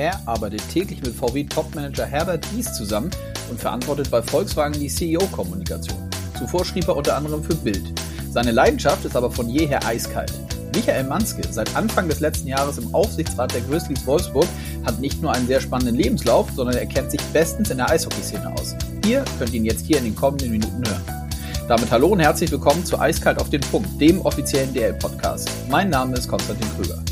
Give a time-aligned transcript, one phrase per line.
[0.00, 3.10] Er arbeitet täglich mit VW-Topmanager Herbert Dies zusammen
[3.50, 6.08] und verantwortet bei Volkswagen die CEO-Kommunikation.
[6.38, 7.92] Zuvor schrieb er unter anderem für Bild.
[8.30, 10.32] Seine Leidenschaft ist aber von jeher eiskalt.
[10.74, 14.46] Michael Manske, seit Anfang des letzten Jahres im Aufsichtsrat der Grizzlies Wolfsburg,
[14.86, 18.54] hat nicht nur einen sehr spannenden Lebenslauf, sondern er kennt sich bestens in der Eishockeyszene
[18.54, 18.74] aus.
[19.06, 21.28] Ihr könnt ihn jetzt hier in den kommenden Minuten hören.
[21.68, 25.50] Damit hallo und herzlich willkommen zu Eiskalt auf den Punkt, dem offiziellen DL-Podcast.
[25.68, 27.02] Mein Name ist Konstantin Krüger.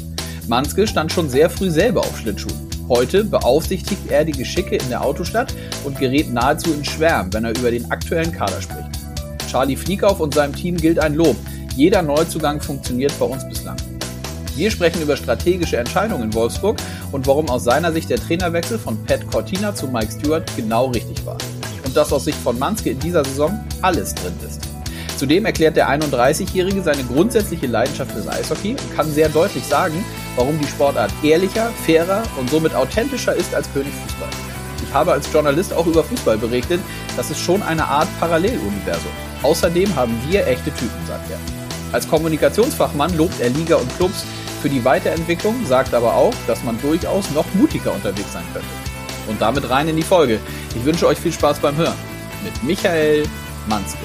[0.46, 2.67] Manske stand schon sehr früh selber auf Schlittschuhen.
[2.88, 7.50] Heute beaufsichtigt er die Geschicke in der Autostadt und gerät nahezu in Schwärm, wenn er
[7.50, 8.88] über den aktuellen Kader spricht.
[9.50, 11.36] Charlie Fliekauf und seinem Team gilt ein Lob.
[11.76, 13.76] Jeder Neuzugang funktioniert bei uns bislang.
[14.56, 16.78] Wir sprechen über strategische Entscheidungen in Wolfsburg
[17.12, 21.24] und warum aus seiner Sicht der Trainerwechsel von Pat Cortina zu Mike Stewart genau richtig
[21.26, 21.38] war.
[21.84, 24.62] Und dass aus Sicht von Manske in dieser Saison alles drin ist.
[25.18, 30.04] Zudem erklärt der 31-Jährige seine grundsätzliche Leidenschaft fürs Eishockey und kann sehr deutlich sagen,
[30.38, 34.28] warum die Sportart ehrlicher, fairer und somit authentischer ist als Königfußball.
[34.86, 36.80] Ich habe als Journalist auch über Fußball berichtet,
[37.16, 39.10] das ist schon eine Art Paralleluniversum.
[39.42, 41.38] Außerdem haben wir echte Typen, sagt er.
[41.92, 44.24] Als Kommunikationsfachmann lobt er Liga und Clubs
[44.62, 48.68] für die Weiterentwicklung, sagt aber auch, dass man durchaus noch mutiger unterwegs sein könnte.
[49.26, 50.38] Und damit rein in die Folge.
[50.76, 51.96] Ich wünsche euch viel Spaß beim Hören.
[52.44, 53.24] Mit Michael
[53.68, 53.98] Manske.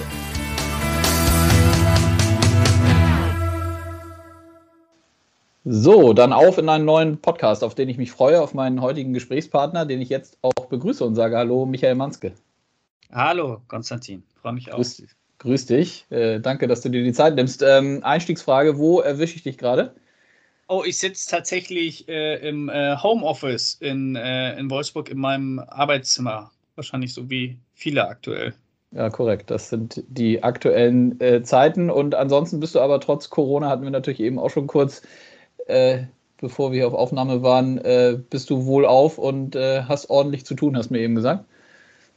[5.65, 9.13] So, dann auf in einen neuen Podcast, auf den ich mich freue, auf meinen heutigen
[9.13, 12.33] Gesprächspartner, den ich jetzt auch begrüße und sage Hallo, Michael Manske.
[13.13, 14.23] Hallo, Konstantin.
[14.41, 14.75] Freue mich auch.
[14.75, 15.03] Grüß,
[15.39, 16.05] grüß dich.
[16.09, 17.63] Äh, danke, dass du dir die Zeit nimmst.
[17.63, 19.95] Ähm, Einstiegsfrage: Wo erwische ich dich gerade?
[20.67, 26.51] Oh, ich sitze tatsächlich äh, im äh, Homeoffice in, äh, in Wolfsburg in meinem Arbeitszimmer.
[26.75, 28.53] Wahrscheinlich so wie viele aktuell.
[28.91, 29.49] Ja, korrekt.
[29.49, 31.89] Das sind die aktuellen äh, Zeiten.
[31.89, 35.03] Und ansonsten bist du aber trotz Corona, hatten wir natürlich eben auch schon kurz
[35.67, 36.03] äh,
[36.37, 40.55] bevor wir auf Aufnahme waren, äh, bist du wohl auf und äh, hast ordentlich zu
[40.55, 41.45] tun, hast mir eben gesagt.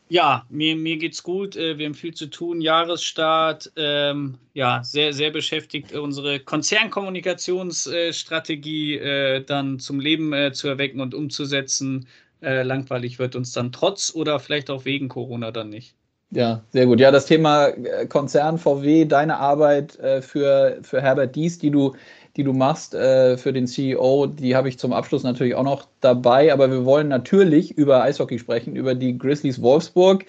[0.09, 1.57] Ja, mir, mir geht's gut.
[1.57, 2.61] Äh, wir haben viel zu tun.
[2.61, 11.01] Jahresstart, ähm, ja, sehr, sehr beschäftigt, unsere Konzernkommunikationsstrategie äh, dann zum Leben äh, zu erwecken
[11.01, 12.07] und umzusetzen.
[12.41, 15.95] langweilig wird uns dann trotz oder vielleicht auch wegen Corona dann nicht.
[16.31, 17.01] Ja, sehr gut.
[17.01, 17.73] Ja, das Thema
[18.09, 21.95] Konzern VW, deine Arbeit für, für Herbert Dies, die du
[22.37, 25.87] die du machst äh, für den CEO, die habe ich zum Abschluss natürlich auch noch
[26.01, 26.53] dabei.
[26.53, 30.27] Aber wir wollen natürlich über Eishockey sprechen, über die Grizzlies Wolfsburg.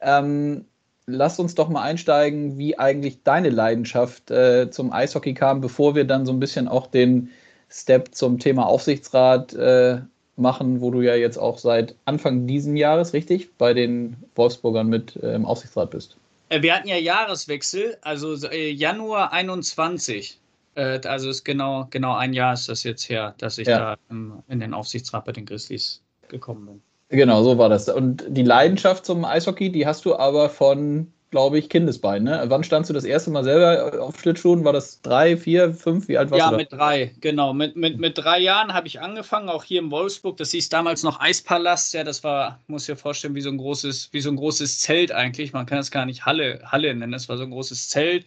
[0.00, 0.64] Ähm,
[1.06, 6.04] lass uns doch mal einsteigen, wie eigentlich deine Leidenschaft äh, zum Eishockey kam, bevor wir
[6.04, 7.30] dann so ein bisschen auch den
[7.68, 9.98] Step zum Thema Aufsichtsrat äh,
[10.36, 15.16] machen, wo du ja jetzt auch seit Anfang diesen Jahres, richtig, bei den Wolfsburgern mit
[15.16, 16.16] äh, im Aufsichtsrat bist.
[16.48, 20.39] Äh, wir hatten ja Jahreswechsel, also äh, Januar 21
[20.74, 23.78] äh, also ist genau, genau ein Jahr ist das jetzt her, dass ich ja.
[23.78, 26.82] da im, in den Aufsichtsrat bei den Grizzlies gekommen bin.
[27.10, 27.88] Genau, so war das.
[27.88, 32.22] Und die Leidenschaft zum Eishockey, die hast du aber von, glaube ich, Kindesbein.
[32.22, 32.44] Ne?
[32.46, 34.64] Wann standst du das erste Mal selber auf Schlittschuhen?
[34.64, 36.06] War das drei, vier, fünf?
[36.06, 36.52] Wie alt warst ja, du?
[36.52, 37.52] Ja, mit drei, genau.
[37.52, 40.36] Mit, mit, mit drei Jahren habe ich angefangen, auch hier in Wolfsburg.
[40.36, 41.94] Das hieß damals noch Eispalast.
[41.94, 44.78] Ja, das war, muss ich dir vorstellen, wie so ein großes, wie so ein großes
[44.78, 45.52] Zelt eigentlich.
[45.52, 47.10] Man kann es gar nicht Halle, Halle nennen.
[47.10, 48.24] Das war so ein großes Zelt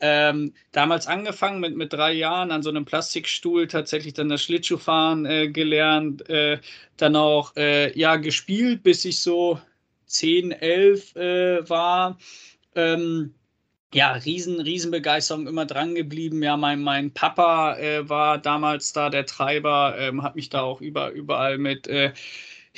[0.00, 5.26] ähm, damals angefangen mit, mit drei Jahren an so einem Plastikstuhl tatsächlich dann das Schlittschuhfahren
[5.26, 6.58] äh, gelernt, äh,
[6.96, 9.60] dann auch äh, ja gespielt, bis ich so
[10.06, 12.18] 10, 11 äh, war.
[12.74, 13.34] Ähm,
[13.92, 14.92] ja, riesen, riesen
[15.46, 16.42] immer dran geblieben.
[16.42, 20.80] Ja, mein, mein Papa äh, war damals da der Treiber, ähm, hat mich da auch
[20.80, 22.12] über, überall mit äh,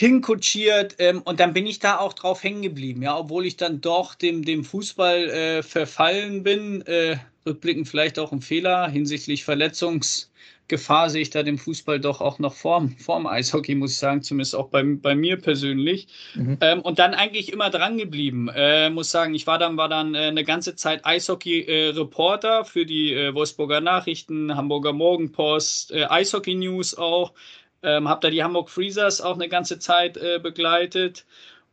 [0.02, 3.80] hinkutschiert ähm, und dann bin ich da auch drauf hängen geblieben, ja, obwohl ich dann
[3.80, 11.08] doch dem, dem Fußball äh, verfallen bin, äh, rückblickend vielleicht auch ein Fehler hinsichtlich Verletzungsgefahr
[11.08, 14.56] sehe ich da dem Fußball doch auch noch vorm, vorm Eishockey, muss ich sagen, zumindest
[14.56, 16.08] auch bei, bei mir persönlich.
[16.34, 16.58] Mhm.
[16.60, 18.48] Ähm, und dann eigentlich immer dran geblieben.
[18.52, 23.12] Äh, muss sagen, ich war dann, war dann äh, eine ganze Zeit Eishockey-Reporter für die
[23.12, 27.34] äh, Wolfsburger Nachrichten, Hamburger Morgenpost, äh, Eishockey News auch.
[27.82, 31.24] Ähm, habe da die Hamburg Freezers auch eine ganze Zeit äh, begleitet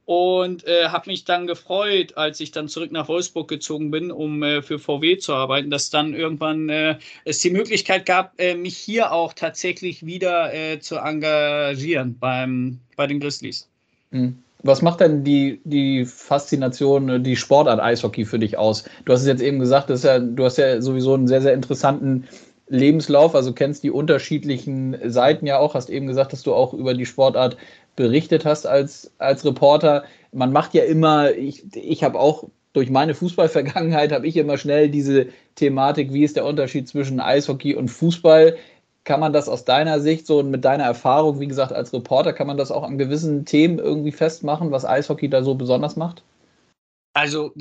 [0.09, 4.41] und äh, habe mich dann gefreut, als ich dann zurück nach Wolfsburg gezogen bin, um
[4.41, 8.75] äh, für VW zu arbeiten, dass dann irgendwann äh, es die Möglichkeit gab, äh, mich
[8.75, 13.69] hier auch tatsächlich wieder äh, zu engagieren beim, bei den Grizzlies.
[14.11, 14.39] Hm.
[14.63, 18.85] Was macht denn die, die Faszination, die Sportart Eishockey für dich aus?
[19.05, 21.53] Du hast es jetzt eben gesagt, das ja, du hast ja sowieso einen sehr, sehr
[21.53, 22.27] interessanten
[22.69, 26.93] Lebenslauf, also kennst die unterschiedlichen Seiten ja auch, hast eben gesagt, dass du auch über
[26.93, 27.57] die Sportart
[27.95, 30.03] berichtet hast als, als Reporter.
[30.31, 34.89] Man macht ja immer, ich, ich habe auch durch meine Fußballvergangenheit, habe ich immer schnell
[34.89, 38.55] diese Thematik, wie ist der Unterschied zwischen Eishockey und Fußball
[39.03, 42.31] kann man das aus deiner Sicht so und mit deiner Erfahrung, wie gesagt, als Reporter,
[42.31, 46.21] kann man das auch an gewissen Themen irgendwie festmachen, was Eishockey da so besonders macht?
[47.13, 47.51] Also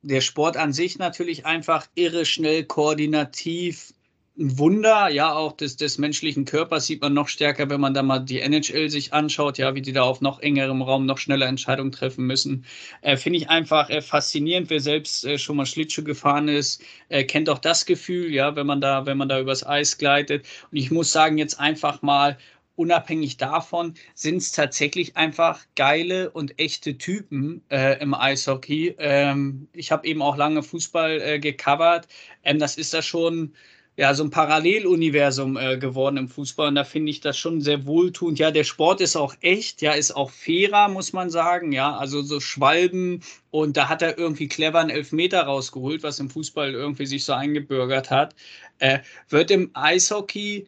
[0.00, 3.92] der Sport an sich natürlich einfach irre schnell, koordinativ,
[4.36, 8.02] ein Wunder, ja, auch des, des menschlichen Körpers sieht man noch stärker, wenn man da
[8.02, 11.46] mal die NHL sich anschaut, ja, wie die da auf noch engerem Raum noch schneller
[11.46, 12.64] Entscheidungen treffen müssen.
[13.00, 14.70] Äh, Finde ich einfach äh, faszinierend.
[14.70, 18.66] Wer selbst äh, schon mal Schlittschuh gefahren ist, äh, kennt auch das Gefühl, ja, wenn
[18.66, 20.46] man da, wenn man da übers Eis gleitet.
[20.70, 22.36] Und ich muss sagen, jetzt einfach mal,
[22.76, 28.96] unabhängig davon sind es tatsächlich einfach geile und echte Typen äh, im Eishockey.
[28.98, 32.08] Ähm, ich habe eben auch lange Fußball äh, gecovert.
[32.42, 33.54] Ähm, das ist da schon
[33.96, 37.86] ja, so ein Paralleluniversum äh, geworden im Fußball und da finde ich das schon sehr
[37.86, 38.38] wohltuend.
[38.40, 42.22] Ja, der Sport ist auch echt, ja, ist auch fairer, muss man sagen, ja, also
[42.22, 47.06] so Schwalben und da hat er irgendwie clever einen Elfmeter rausgeholt, was im Fußball irgendwie
[47.06, 48.34] sich so eingebürgert hat.
[48.78, 48.98] Äh,
[49.28, 50.66] wird im Eishockey,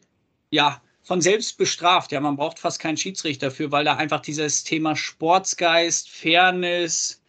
[0.51, 2.11] ja, von selbst bestraft.
[2.11, 7.21] Ja, man braucht fast keinen Schiedsrichter dafür, weil da einfach dieses Thema Sportsgeist, Fairness,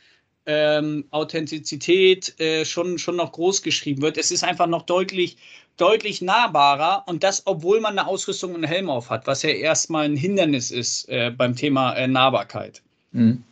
[0.46, 4.16] ähm, Authentizität äh, schon, schon noch groß geschrieben wird.
[4.16, 5.36] Es ist einfach noch deutlich
[5.78, 9.50] deutlich nahbarer und das, obwohl man eine Ausrüstung und einen Helm auf hat, was ja
[9.50, 12.82] erstmal ein Hindernis ist äh, beim Thema äh, Nahbarkeit.
[13.12, 13.42] Mhm.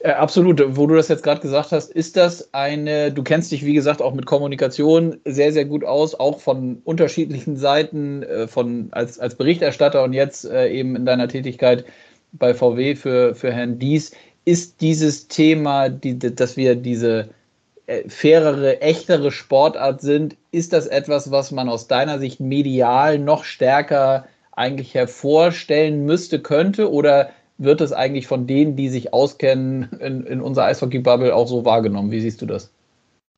[0.00, 0.62] Äh, absolut.
[0.76, 4.00] Wo du das jetzt gerade gesagt hast, ist das eine, du kennst dich, wie gesagt,
[4.00, 9.34] auch mit Kommunikation sehr, sehr gut aus, auch von unterschiedlichen Seiten, äh, von, als, als
[9.34, 11.84] Berichterstatter und jetzt äh, eben in deiner Tätigkeit
[12.32, 14.12] bei VW für, für Herrn Dies.
[14.46, 17.28] Ist dieses Thema, die, dass wir diese
[17.86, 23.44] äh, fairere, echtere Sportart sind, ist das etwas, was man aus deiner Sicht medial noch
[23.44, 26.90] stärker eigentlich hervorstellen müsste, könnte?
[26.90, 31.64] Oder wird es eigentlich von denen, die sich auskennen, in, in unserer Eishockey-Bubble auch so
[31.64, 32.10] wahrgenommen?
[32.10, 32.70] Wie siehst du das?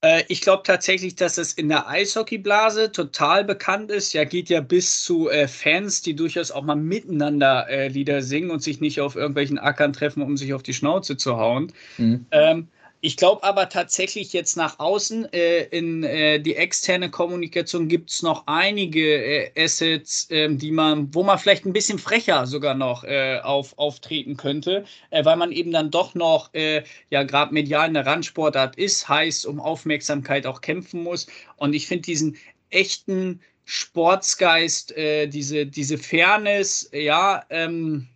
[0.02, 4.12] Äh, ich glaube tatsächlich, dass es in der Eishockeyblase total bekannt ist.
[4.12, 8.50] Ja, geht ja bis zu äh, Fans, die durchaus auch mal miteinander äh, Lieder singen
[8.50, 11.72] und sich nicht auf irgendwelchen Ackern treffen, um sich auf die Schnauze zu hauen.
[11.98, 12.26] Mhm.
[12.32, 12.68] Ähm,
[13.04, 18.22] ich glaube aber tatsächlich jetzt nach außen äh, in äh, die externe Kommunikation gibt es
[18.22, 23.02] noch einige äh, Assets, ähm, die man, wo man vielleicht ein bisschen frecher sogar noch
[23.02, 27.88] äh, auf, auftreten könnte, äh, weil man eben dann doch noch äh, ja gerade medial
[27.88, 31.26] eine Randsportart ist, heißt um Aufmerksamkeit auch kämpfen muss.
[31.56, 32.36] Und ich finde diesen
[32.70, 38.08] echten Sportsgeist, diese, diese Fairness, ja, ähm,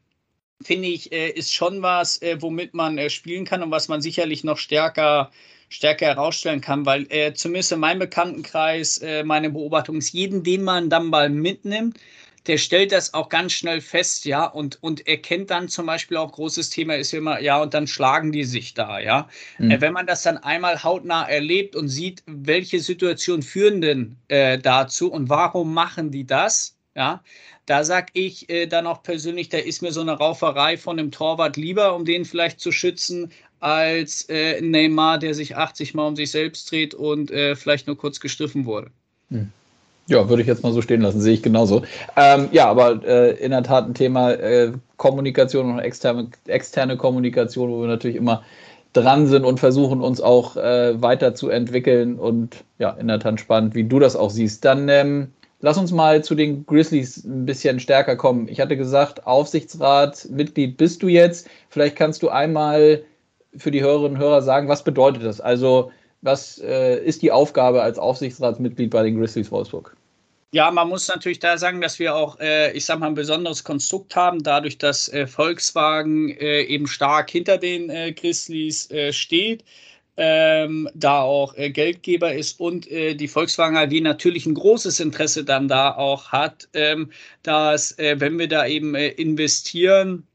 [0.63, 4.01] finde ich, äh, ist schon was, äh, womit man äh, spielen kann und was man
[4.01, 5.31] sicherlich noch stärker,
[5.69, 11.07] stärker herausstellen kann, weil zumindest in meinem Bekanntenkreis meine Beobachtung ist, jeden, den man dann
[11.07, 11.99] mal mitnimmt,
[12.47, 16.31] der stellt das auch ganz schnell fest, ja, und, und erkennt dann zum Beispiel auch,
[16.31, 19.29] großes Thema ist immer, ja, und dann schlagen die sich da, ja.
[19.59, 19.81] Mhm.
[19.81, 25.11] Wenn man das dann einmal hautnah erlebt und sieht, welche Situationen führen denn äh, dazu
[25.11, 27.23] und warum machen die das, ja,
[27.67, 31.11] da sag ich äh, dann auch persönlich, da ist mir so eine Rauferei von dem
[31.11, 36.17] Torwart lieber, um den vielleicht zu schützen, als äh, Neymar, der sich 80 Mal um
[36.17, 38.91] sich selbst dreht und äh, vielleicht nur kurz gestriffen wurde.
[39.31, 39.51] Hm.
[40.09, 41.83] Ja, würde ich jetzt mal so stehen lassen, sehe ich genauso.
[42.17, 47.71] Ähm, ja, aber äh, in der Tat ein Thema äh, Kommunikation und externe, externe Kommunikation,
[47.71, 48.45] wo wir natürlich immer
[48.93, 53.85] dran sind und versuchen uns auch äh, weiterzuentwickeln und ja, in der Tat spannend, wie
[53.85, 54.65] du das auch siehst.
[54.65, 58.47] Dann ähm, Lass uns mal zu den Grizzlies ein bisschen stärker kommen.
[58.49, 61.49] Ich hatte gesagt, Aufsichtsrat, Mitglied bist du jetzt.
[61.71, 63.03] Vielleicht kannst du einmal
[63.57, 65.41] für die Hörerinnen und Hörer sagen, was bedeutet das?
[65.41, 69.97] Also, was äh, ist die Aufgabe als Aufsichtsratsmitglied bei den Grizzlies Wolfsburg?
[70.53, 73.65] Ja, man muss natürlich da sagen, dass wir auch, äh, ich sag mal, ein besonderes
[73.65, 79.65] Konstrukt haben, dadurch, dass äh, Volkswagen äh, eben stark hinter den äh, Grizzlies äh, steht
[80.17, 85.45] ähm, da auch äh, Geldgeber ist und äh, die Volkswagen AG natürlich ein großes Interesse
[85.45, 87.11] dann da auch hat, ähm,
[87.43, 90.27] dass äh, wenn wir da eben äh, investieren,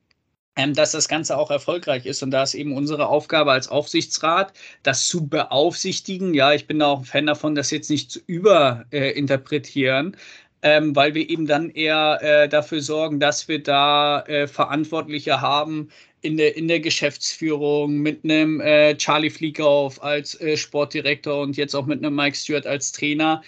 [0.58, 2.24] ähm, dass das Ganze auch erfolgreich ist.
[2.24, 6.34] Und da ist eben unsere Aufgabe als Aufsichtsrat, das zu beaufsichtigen.
[6.34, 10.18] Ja, ich bin da auch ein Fan davon, das jetzt nicht zu überinterpretieren.
[10.64, 15.90] Ähm, weil wir eben dann eher äh, dafür sorgen, dass wir da äh, Verantwortliche haben,
[16.22, 21.76] in der, in der Geschäftsführung mit einem äh, Charlie Fliekauf als äh, Sportdirektor und jetzt
[21.76, 23.42] auch mit einem Mike Stewart als Trainer,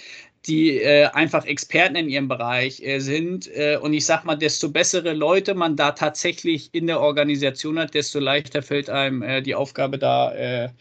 [0.47, 3.47] die äh, einfach Experten in ihrem Bereich äh, sind.
[3.55, 7.93] Äh, und ich sag mal, desto bessere Leute man da tatsächlich in der Organisation hat,
[7.93, 10.71] desto leichter fällt einem äh, die Aufgabe da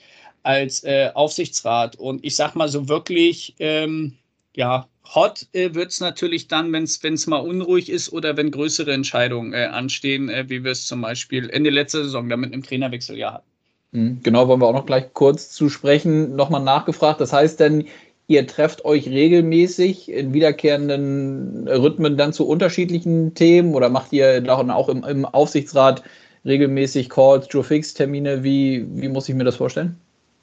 [0.43, 0.85] als
[1.15, 1.97] Aufsichtsrat.
[1.97, 4.17] Und ich sag mal so wirklich, ähm,
[4.57, 8.93] ja, hot äh, wird es natürlich dann, wenn es mal unruhig ist oder wenn größere
[8.93, 12.63] Entscheidungen äh, anstehen, äh, wie wir es zum Beispiel Ende letzter Saison da mit einem
[12.63, 13.47] Trainerwechsel ja hatten.
[13.93, 16.35] Mhm, genau, wollen wir auch noch gleich kurz zu sprechen.
[16.35, 17.21] Nochmal nachgefragt.
[17.21, 17.87] Das heißt denn,
[18.27, 24.71] ihr trefft euch regelmäßig in wiederkehrenden Rhythmen dann zu unterschiedlichen Themen oder macht ihr dann
[24.71, 26.03] auch im, im Aufsichtsrat
[26.45, 28.43] regelmäßig Calls, Joe Fix Termine?
[28.43, 29.97] Wie, wie muss ich mir das vorstellen?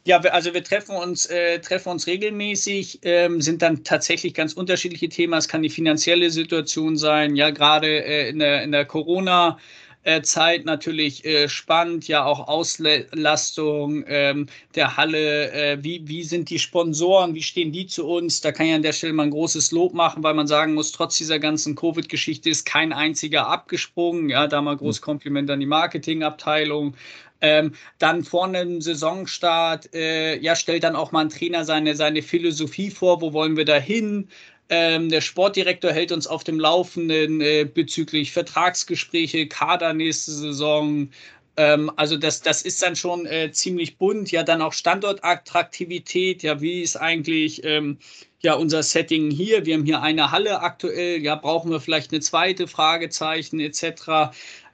[0.06, 5.10] Ja, also wir treffen uns, äh, treffen uns regelmäßig, ähm, sind dann tatsächlich ganz unterschiedliche
[5.10, 5.34] Themen.
[5.34, 9.58] Es kann die finanzielle Situation sein, ja, gerade äh, in der, in der Corona-
[10.04, 16.50] äh, Zeit natürlich äh, spannend, ja auch Auslastung ähm, der Halle, äh, wie, wie sind
[16.50, 18.40] die Sponsoren, wie stehen die zu uns?
[18.42, 20.94] Da kann ich an der Stelle mal ein großes Lob machen, weil man sagen muss,
[20.94, 24.30] trotz dieser ganzen Covid-Geschichte ist kein einziger abgesprungen.
[24.30, 26.96] Ja, da mal großes Kompliment an die Marketingabteilung.
[27.42, 32.22] Ähm, dann vor einem Saisonstart, äh, ja, stellt dann auch mal ein Trainer seine, seine
[32.22, 34.28] Philosophie vor, wo wollen wir da hin?
[34.70, 41.10] Ähm, der Sportdirektor hält uns auf dem Laufenden äh, bezüglich Vertragsgespräche, Kader nächste Saison.
[41.58, 44.32] Ähm, also das, das ist dann schon äh, ziemlich bunt.
[44.32, 46.44] Ja, dann auch Standortattraktivität.
[46.44, 47.98] Ja, wie ist eigentlich ähm,
[48.42, 49.66] ja unser Setting hier?
[49.66, 51.22] Wir haben hier eine Halle aktuell.
[51.24, 52.68] Ja, brauchen wir vielleicht eine zweite?
[52.68, 54.32] Fragezeichen etc.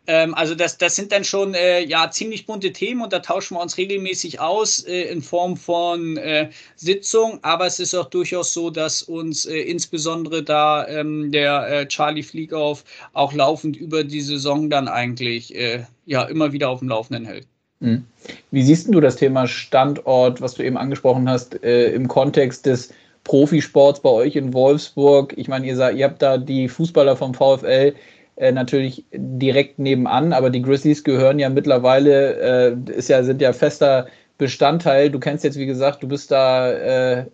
[0.07, 3.55] Ähm, also das, das sind dann schon äh, ja ziemlich bunte Themen und da tauschen
[3.55, 7.39] wir uns regelmäßig aus äh, in Form von äh, Sitzungen.
[7.41, 12.23] Aber es ist auch durchaus so, dass uns äh, insbesondere da ähm, der äh, Charlie
[12.23, 12.83] Fliegauf
[13.13, 17.47] auch laufend über die Saison dann eigentlich äh, ja immer wieder auf dem Laufenden hält.
[17.79, 18.05] Mhm.
[18.51, 22.91] Wie siehst du das Thema Standort, was du eben angesprochen hast, im Kontext des
[23.23, 25.33] Profisports bei euch in Wolfsburg?
[25.35, 27.93] Ich meine, ihr, ihr habt da die Fußballer vom VfL
[28.35, 33.53] äh, natürlich direkt nebenan, aber die Grizzlies gehören ja mittlerweile, äh, ist ja, sind ja
[33.53, 35.09] fester Bestandteil.
[35.09, 37.25] Du kennst jetzt, wie gesagt, du bist da äh,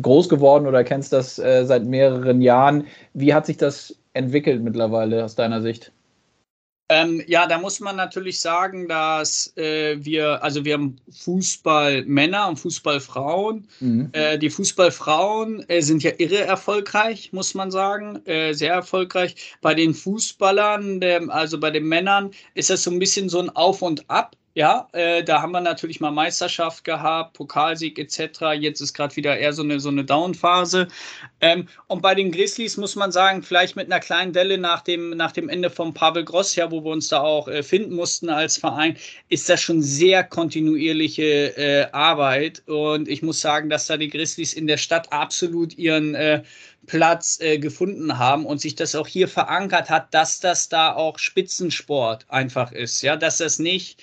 [0.00, 2.86] groß geworden oder kennst das äh, seit mehreren Jahren.
[3.14, 5.92] Wie hat sich das entwickelt mittlerweile aus deiner Sicht?
[6.88, 12.58] Ähm, ja, da muss man natürlich sagen, dass äh, wir, also wir haben Fußballmänner und
[12.58, 13.66] Fußballfrauen.
[13.80, 14.10] Mhm.
[14.12, 19.56] Äh, die Fußballfrauen äh, sind ja irre erfolgreich, muss man sagen, äh, sehr erfolgreich.
[19.62, 23.50] Bei den Fußballern, der, also bei den Männern, ist das so ein bisschen so ein
[23.50, 24.36] Auf und Ab.
[24.56, 28.54] Ja, äh, da haben wir natürlich mal Meisterschaft gehabt, Pokalsieg etc.
[28.58, 30.88] Jetzt ist gerade wieder eher so eine, so eine Down-Phase.
[31.42, 35.10] Ähm, und bei den Grizzlies muss man sagen, vielleicht mit einer kleinen Delle nach dem,
[35.10, 38.30] nach dem Ende von Pavel Gross, ja, wo wir uns da auch äh, finden mussten
[38.30, 38.96] als Verein,
[39.28, 42.62] ist das schon sehr kontinuierliche äh, Arbeit.
[42.66, 46.42] Und ich muss sagen, dass da die Grizzlies in der Stadt absolut ihren äh,
[46.86, 51.18] Platz äh, gefunden haben und sich das auch hier verankert hat, dass das da auch
[51.18, 53.02] Spitzensport einfach ist.
[53.02, 54.00] Ja, dass das nicht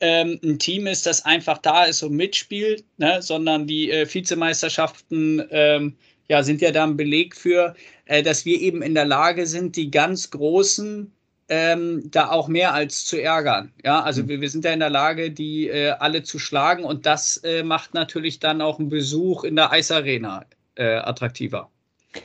[0.00, 3.22] ähm, ein Team ist, das einfach da ist und mitspielt, ne?
[3.22, 5.96] sondern die äh, Vizemeisterschaften ähm,
[6.28, 7.74] ja, sind ja da ein Beleg für,
[8.06, 11.12] äh, dass wir eben in der Lage sind, die ganz Großen
[11.48, 13.72] ähm, da auch mehr als zu ärgern.
[13.84, 14.28] Ja, also mhm.
[14.28, 17.62] wir, wir sind ja in der Lage, die äh, alle zu schlagen und das äh,
[17.62, 21.70] macht natürlich dann auch einen Besuch in der Eisarena äh, attraktiver.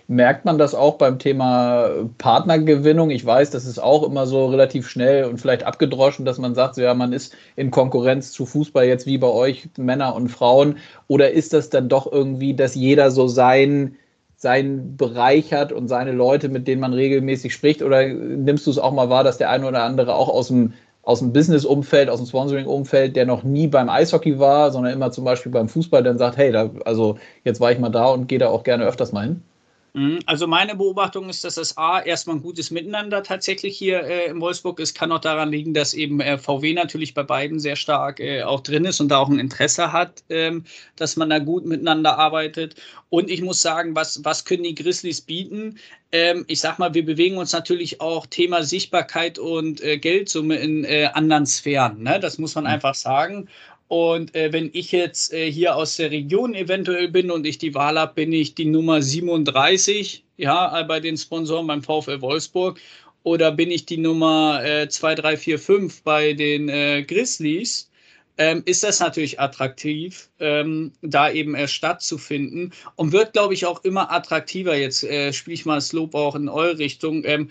[0.07, 3.09] Merkt man das auch beim Thema Partnergewinnung?
[3.09, 6.75] Ich weiß, das ist auch immer so relativ schnell und vielleicht abgedroschen, dass man sagt,
[6.75, 10.77] so, ja, man ist in Konkurrenz zu Fußball jetzt wie bei euch, Männer und Frauen.
[11.07, 13.95] Oder ist das dann doch irgendwie, dass jeder so sein,
[14.35, 17.81] seinen Bereich hat und seine Leute, mit denen man regelmäßig spricht?
[17.81, 20.73] Oder nimmst du es auch mal wahr, dass der eine oder andere auch aus dem
[21.03, 25.23] aus dem Business-Umfeld, aus dem Sponsoring-Umfeld, der noch nie beim Eishockey war, sondern immer zum
[25.25, 28.39] Beispiel beim Fußball, dann sagt, hey, da, also jetzt war ich mal da und gehe
[28.39, 29.41] da auch gerne öfters mal hin?
[29.93, 30.19] Mhm.
[30.25, 34.39] Also meine Beobachtung ist, dass das A erstmal ein gutes Miteinander tatsächlich hier äh, in
[34.39, 34.95] Wolfsburg ist.
[34.95, 38.61] Kann auch daran liegen, dass eben äh, VW natürlich bei beiden sehr stark äh, auch
[38.61, 40.63] drin ist und da auch ein Interesse hat, ähm,
[40.95, 42.75] dass man da gut miteinander arbeitet.
[43.09, 45.77] Und ich muss sagen, was, was können die Grizzlies bieten?
[46.13, 50.85] Ähm, ich sag mal, wir bewegen uns natürlich auch Thema Sichtbarkeit und äh, Geldsumme in
[50.85, 52.01] äh, anderen Sphären.
[52.01, 52.19] Ne?
[52.21, 52.69] Das muss man mhm.
[52.69, 53.49] einfach sagen.
[53.91, 57.75] Und äh, wenn ich jetzt äh, hier aus der Region eventuell bin und ich die
[57.75, 62.79] Wahl habe, bin ich die Nummer 37, ja, bei den Sponsoren beim VfL Wolfsburg.
[63.23, 67.91] Oder bin ich die Nummer äh, 2, 3, 4, 5 bei den äh, Grizzlies?
[68.37, 73.83] Ähm, ist das natürlich attraktiv, ähm, da eben erst stattzufinden und wird, glaube ich, auch
[73.83, 74.77] immer attraktiver.
[74.77, 77.25] Jetzt äh, spiele ich mal das Lob auch in eure Richtung.
[77.25, 77.49] Ähm,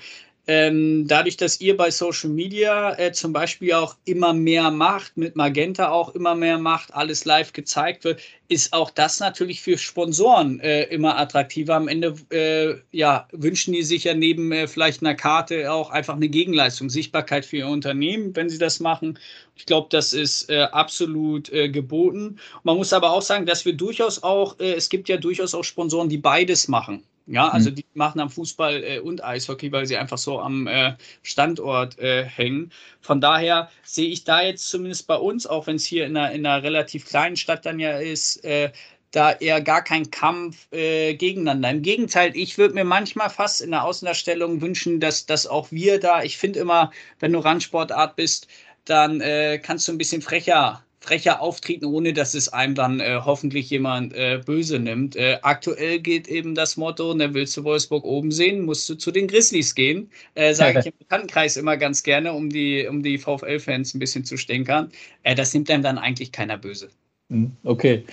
[0.52, 5.36] ähm, dadurch, dass ihr bei Social Media äh, zum Beispiel auch immer mehr macht, mit
[5.36, 10.58] Magenta auch immer mehr macht, alles live gezeigt wird, ist auch das natürlich für Sponsoren
[10.58, 11.76] äh, immer attraktiver.
[11.76, 16.16] Am Ende äh, ja, wünschen die sich ja neben äh, vielleicht einer Karte auch einfach
[16.16, 19.20] eine Gegenleistung, Sichtbarkeit für ihr Unternehmen, wenn sie das machen.
[19.54, 22.40] Ich glaube, das ist äh, absolut äh, geboten.
[22.64, 26.08] Man muss aber auch sagen, dass wir durchaus auch, es gibt ja durchaus auch Sponsoren,
[26.08, 27.04] die beides machen.
[27.26, 27.76] Ja, also mhm.
[27.76, 32.24] die machen am Fußball äh, und Eishockey, weil sie einfach so am äh, Standort äh,
[32.24, 32.72] hängen.
[33.00, 36.32] Von daher sehe ich da jetzt zumindest bei uns, auch wenn es hier in einer,
[36.32, 38.72] in einer relativ kleinen Stadt dann ja ist, äh,
[39.10, 41.70] da eher gar kein Kampf äh, gegeneinander.
[41.70, 45.98] Im Gegenteil, ich würde mir manchmal fast in der Außendarstellung wünschen, dass, dass auch wir
[46.00, 48.46] da, ich finde immer, wenn du Randsportart bist,
[48.84, 53.20] dann äh, kannst du ein bisschen frecher frecher auftreten, ohne dass es einem dann äh,
[53.24, 55.16] hoffentlich jemand äh, böse nimmt.
[55.16, 59.10] Äh, aktuell geht eben das Motto, ne, willst du Wolfsburg oben sehen, musst du zu
[59.10, 60.10] den Grizzlies gehen.
[60.34, 64.24] Äh, Sage ich im Bekanntenkreis immer ganz gerne, um die, um die VfL-Fans ein bisschen
[64.24, 64.90] zu stänkern.
[65.22, 66.90] Äh, das nimmt einem dann eigentlich keiner böse.
[67.30, 68.04] Hm, okay.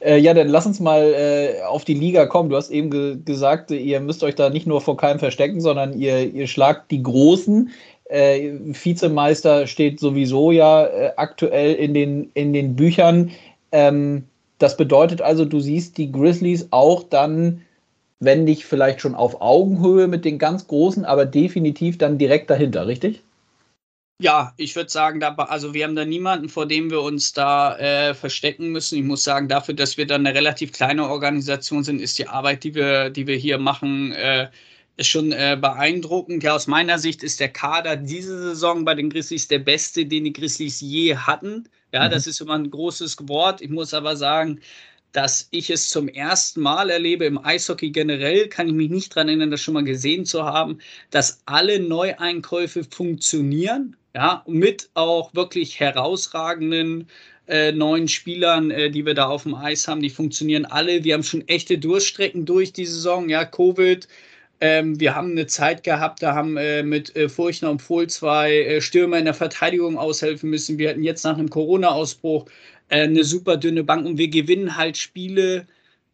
[0.00, 2.50] Äh, ja, dann lass uns mal auf die Liga kommen.
[2.50, 5.98] Du hast eben ge gesagt, ihr müsst euch da nicht nur vor keinem verstecken, sondern
[5.98, 7.70] ihr, ihr schlagt die Großen.
[8.08, 13.30] Äh, Vizemeister steht sowieso ja äh, aktuell in den, in den Büchern.
[13.72, 14.24] Ähm,
[14.58, 17.62] das bedeutet also, du siehst die Grizzlies auch dann,
[18.20, 22.86] wenn nicht vielleicht schon auf Augenhöhe mit den ganz Großen, aber definitiv dann direkt dahinter,
[22.86, 23.22] richtig?
[24.18, 27.76] Ja, ich würde sagen, da, also wir haben da niemanden, vor dem wir uns da
[27.76, 28.98] äh, verstecken müssen.
[28.98, 32.64] Ich muss sagen, dafür, dass wir dann eine relativ kleine Organisation sind, ist die Arbeit,
[32.64, 34.48] die wir, die wir hier machen, äh,
[34.96, 36.42] ist schon äh, beeindruckend.
[36.42, 40.24] Ja, aus meiner Sicht ist der Kader diese Saison bei den Grizzlies der beste, den
[40.24, 41.68] die Grizzlies je hatten.
[41.92, 42.10] Ja, mhm.
[42.10, 43.60] das ist immer ein großes Wort.
[43.60, 44.60] Ich muss aber sagen,
[45.12, 49.28] dass ich es zum ersten Mal erlebe im Eishockey generell, kann ich mich nicht daran
[49.28, 50.78] erinnern, das schon mal gesehen zu haben,
[51.10, 57.08] dass alle Neueinkäufe funktionieren, ja, mit auch wirklich herausragenden
[57.48, 61.04] äh, neuen Spielern, äh, die wir da auf dem Eis haben, die funktionieren alle.
[61.04, 64.08] Wir haben schon echte Durchstrecken durch die Saison, ja, Covid,
[64.60, 68.52] ähm, wir haben eine Zeit gehabt, da haben äh, mit äh, Furchner und Pohl zwei
[68.52, 70.78] äh, Stürmer in der Verteidigung aushelfen müssen.
[70.78, 72.46] Wir hatten jetzt nach einem Corona-Ausbruch
[72.88, 75.66] äh, eine super dünne Bank und wir gewinnen halt Spiele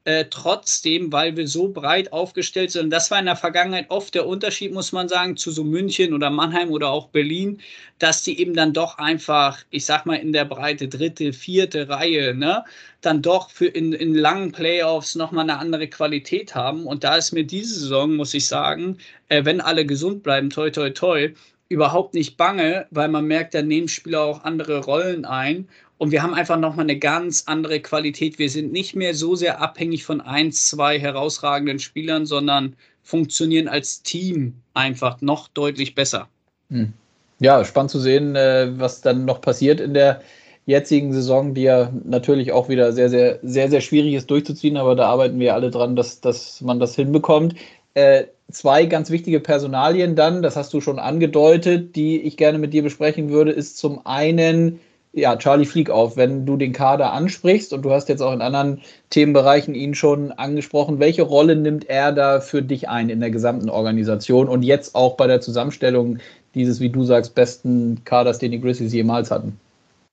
[0.04, 2.90] äh, trotzdem, weil wir so breit aufgestellt sind.
[2.90, 6.30] Das war in der Vergangenheit oft der Unterschied, muss man sagen, zu so München oder
[6.30, 7.60] Mannheim oder auch Berlin,
[7.98, 12.34] dass die eben dann doch einfach, ich sag mal, in der Breite dritte, vierte Reihe,
[12.34, 12.64] ne,
[13.00, 16.86] dann doch für in, in langen Playoffs nochmal eine andere Qualität haben.
[16.86, 20.70] Und da ist mir diese Saison, muss ich sagen, äh, wenn alle gesund bleiben, toi,
[20.70, 21.32] toi, toi,
[21.68, 25.68] überhaupt nicht bange, weil man merkt, da nehmen Spieler auch andere Rollen ein.
[26.02, 28.40] Und wir haben einfach nochmal eine ganz andere Qualität.
[28.40, 34.02] Wir sind nicht mehr so sehr abhängig von ein, zwei herausragenden Spielern, sondern funktionieren als
[34.02, 36.26] Team einfach noch deutlich besser.
[36.70, 36.92] Hm.
[37.38, 40.22] Ja, spannend zu sehen, äh, was dann noch passiert in der
[40.66, 44.96] jetzigen Saison, die ja natürlich auch wieder sehr, sehr, sehr, sehr schwierig ist durchzuziehen, aber
[44.96, 47.54] da arbeiten wir alle dran, dass, dass man das hinbekommt.
[47.94, 52.72] Äh, zwei ganz wichtige Personalien dann, das hast du schon angedeutet, die ich gerne mit
[52.72, 54.80] dir besprechen würde, ist zum einen
[55.12, 58.40] ja, Charlie Flieg auf, wenn du den Kader ansprichst und du hast jetzt auch in
[58.40, 63.30] anderen Themenbereichen ihn schon angesprochen, welche Rolle nimmt er da für dich ein in der
[63.30, 66.18] gesamten Organisation und jetzt auch bei der Zusammenstellung
[66.54, 69.58] dieses, wie du sagst, besten Kaders, den die Grizzlies jemals hatten?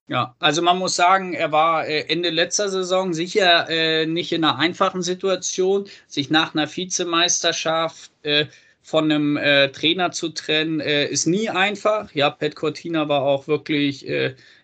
[0.09, 4.43] Ja, also man muss sagen, er war äh, Ende letzter Saison sicher äh, nicht in
[4.43, 8.45] einer einfachen Situation, sich nach einer Vizemeisterschaft äh,
[8.81, 9.38] von einem
[9.71, 12.12] Trainer zu trennen, ist nie einfach.
[12.15, 14.03] Ja, Pat Cortina war auch wirklich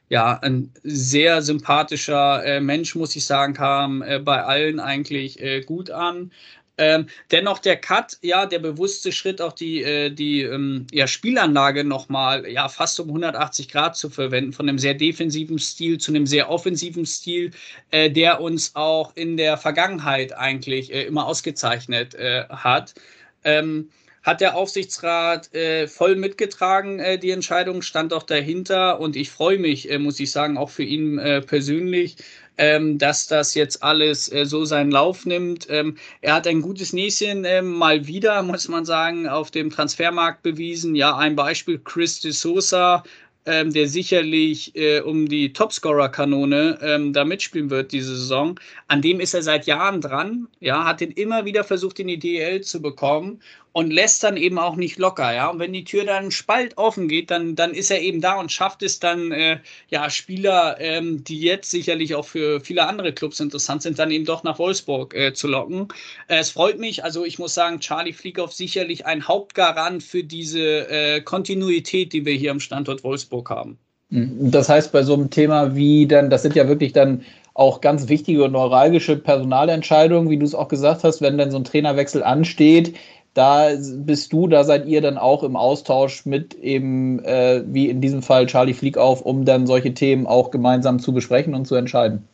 [0.10, 5.62] ja, ein sehr sympathischer äh, Mensch, muss ich sagen, kam äh, bei allen eigentlich äh,
[5.62, 6.32] gut an.
[6.78, 11.86] Ähm, dennoch der Cut, ja, der bewusste Schritt, auch die, äh, die ähm, ja, Spielanlage
[11.86, 16.28] nochmal ja, fast um 180 Grad zu verwenden, von einem sehr defensiven Stil zu einem
[16.28, 17.52] sehr offensiven Stil,
[17.92, 22.18] äh, der uns auch in der Vergangenheit eigentlich äh, immer ausgezeichnet
[22.50, 22.94] hat.
[23.44, 23.90] Ähm,
[24.26, 29.60] hat der Aufsichtsrat äh, voll mitgetragen, äh, die Entscheidung, stand auch dahinter und ich freue
[29.60, 32.18] mich, äh, muss ich sagen, auch für ihn äh, persönlich,
[32.58, 35.68] ähm, dass das jetzt alles äh, so seinen Lauf nimmt.
[35.70, 40.42] Ähm, er hat ein gutes Näschen ähm, mal wieder, muss man sagen, auf dem Transfermarkt
[40.42, 40.96] bewiesen.
[40.96, 43.04] Ja, ein Beispiel, Chris de Sosa,
[43.46, 48.60] ähm, der sicherlich äh, um die Topscorer-Kanone ähm, da mitspielen wird diese Saison.
[48.88, 52.18] An dem ist er seit Jahren dran, ja, hat den immer wieder versucht, in die
[52.18, 53.40] DL zu bekommen
[53.76, 55.50] und lässt dann eben auch nicht locker, ja.
[55.50, 58.50] Und wenn die Tür dann spalt offen geht, dann, dann ist er eben da und
[58.50, 59.60] schafft es dann, äh,
[59.90, 64.24] ja, Spieler, ähm, die jetzt sicherlich auch für viele andere Clubs interessant sind, dann eben
[64.24, 65.90] doch nach Wolfsburg äh, zu locken.
[66.30, 70.90] Äh, es freut mich, also ich muss sagen, Charlie Flieghoff sicherlich ein Hauptgarant für diese
[70.90, 73.78] äh, Kontinuität, die wir hier am Standort Wolfsburg haben.
[74.10, 78.08] Das heißt, bei so einem Thema wie dann, das sind ja wirklich dann auch ganz
[78.08, 82.24] wichtige und neuralgische Personalentscheidungen, wie du es auch gesagt hast, wenn dann so ein Trainerwechsel
[82.24, 82.96] ansteht,
[83.36, 88.02] da bist du, da seid ihr dann auch im Austausch mit eben, äh, wie in
[88.02, 91.76] diesem Fall Charlie Flieg auf, um dann solche Themen auch gemeinsam zu besprechen und zu
[91.76, 92.28] entscheiden.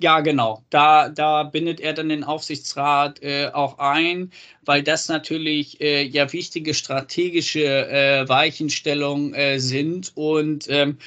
[0.00, 0.62] Ja, genau.
[0.68, 4.32] Da, da bindet er dann den Aufsichtsrat äh, auch ein,
[4.66, 10.98] weil das natürlich äh, ja wichtige strategische äh, Weichenstellungen äh, sind und ähm,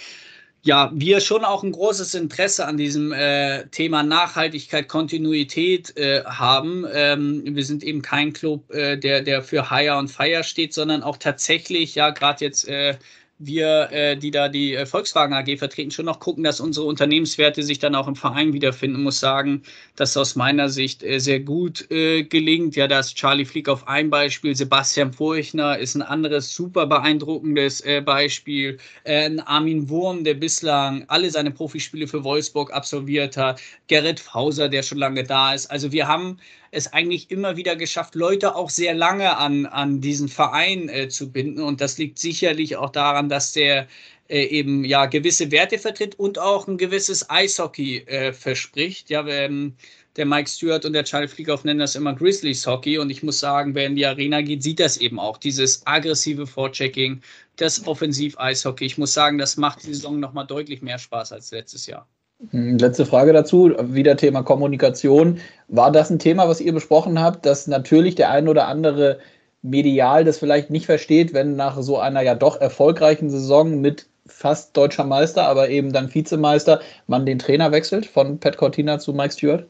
[0.68, 6.86] ja, wir schon auch ein großes Interesse an diesem äh, Thema Nachhaltigkeit, Kontinuität äh, haben.
[6.92, 11.04] Ähm, wir sind eben kein Club, äh, der, der für Hire und Fire steht, sondern
[11.04, 12.98] auch tatsächlich, ja, gerade jetzt äh,
[13.40, 17.62] wir, äh, die da die äh, Volkswagen AG vertreten, schon noch gucken, dass unsere Unternehmenswerte
[17.62, 19.04] sich dann auch im Verein wiederfinden.
[19.04, 19.62] Muss sagen,
[19.96, 22.76] dass aus meiner Sicht äh, sehr gut äh, gelingt.
[22.76, 28.02] Ja, das Charlie Flieg auf ein Beispiel, Sebastian Furchner ist ein anderes super beeindruckendes äh,
[28.02, 28.78] Beispiel.
[29.04, 33.62] Äh, ein Armin Wurm, der bislang alle seine Profispiele für Wolfsburg absolviert hat.
[33.88, 35.68] Gerrit Fauser, der schon lange da ist.
[35.68, 36.40] Also wir haben
[36.72, 41.32] es eigentlich immer wieder geschafft, Leute auch sehr lange an, an diesen Verein äh, zu
[41.32, 41.62] binden.
[41.62, 43.88] Und das liegt sicherlich auch daran, dass der
[44.30, 49.10] äh, eben ja gewisse Werte vertritt und auch ein gewisses Eishockey äh, verspricht.
[49.10, 49.76] Ja, ähm,
[50.18, 52.98] der Mike Stewart und der Charlie Fliegauf nennen das immer Grizzlies Hockey.
[52.98, 55.38] Und ich muss sagen, wer in die Arena geht, sieht das eben auch.
[55.38, 57.22] Dieses aggressive Vorchecking,
[57.56, 58.86] das Offensiv-Eishockey.
[58.86, 62.08] Ich muss sagen, das macht die Saison nochmal deutlich mehr Spaß als letztes Jahr.
[62.52, 65.40] Hm, letzte Frage dazu, wieder Thema Kommunikation.
[65.68, 69.20] War das ein Thema, was ihr besprochen habt, dass natürlich der ein oder andere
[69.64, 74.78] medial das vielleicht nicht versteht, wenn nach so einer ja doch erfolgreichen Saison mit fast
[74.78, 79.34] deutscher Meister, aber eben dann Vizemeister, man den Trainer wechselt von Pat Cortina zu Mike
[79.34, 79.66] Stewart?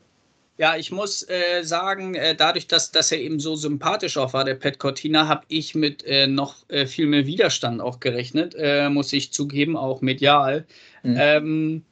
[0.58, 4.44] Ja, ich muss äh, sagen, äh, dadurch, dass, dass er eben so sympathisch auch war,
[4.44, 8.90] der Pat Cortina, habe ich mit äh, noch äh, viel mehr Widerstand auch gerechnet, äh,
[8.90, 10.66] muss ich zugeben, auch medial.
[11.04, 11.18] Mhm.
[11.20, 11.86] Ähm,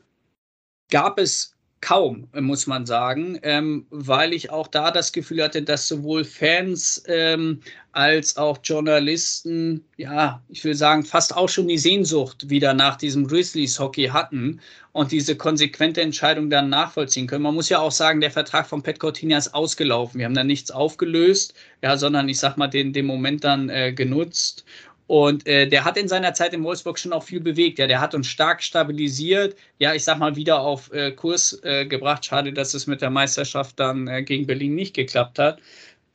[0.90, 5.88] gab es kaum, muss man sagen, ähm, weil ich auch da das Gefühl hatte, dass
[5.88, 7.60] sowohl Fans ähm,
[7.92, 13.28] als auch Journalisten, ja, ich will sagen, fast auch schon die Sehnsucht wieder nach diesem
[13.28, 14.62] Grizzlies-Hockey hatten
[14.94, 17.44] und diese konsequente Entscheidung dann nachvollziehen können.
[17.44, 20.18] Man muss ja auch sagen, der Vertrag von Pet Cortina ist ausgelaufen.
[20.18, 23.94] Wir haben da nichts aufgelöst, ja, sondern ich sag mal, den, den Moment dann äh,
[23.94, 24.66] genutzt.
[25.08, 27.78] Und äh, der hat in seiner Zeit in Wolfsburg schon auch viel bewegt.
[27.78, 29.56] Ja, der hat uns stark stabilisiert.
[29.78, 32.26] Ja, ich sag mal, wieder auf äh, Kurs äh, gebracht.
[32.26, 35.60] Schade, dass es mit der Meisterschaft dann äh, gegen Berlin nicht geklappt hat.